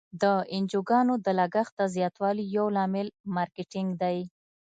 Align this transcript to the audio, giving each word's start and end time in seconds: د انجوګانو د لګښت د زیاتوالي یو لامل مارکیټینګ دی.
د 0.21 0.23
انجوګانو 0.55 1.13
د 1.25 1.27
لګښت 1.39 1.73
د 1.79 1.81
زیاتوالي 1.95 2.43
یو 2.57 2.65
لامل 2.75 3.07
مارکیټینګ 3.35 3.89
دی. 4.01 4.17